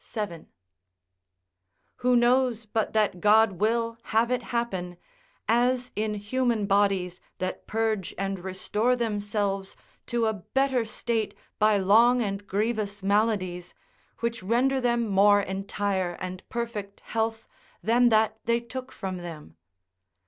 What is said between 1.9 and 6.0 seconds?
Who knows but that God will have it happen, as